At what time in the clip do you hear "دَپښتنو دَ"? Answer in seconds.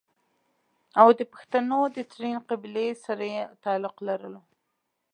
1.19-1.97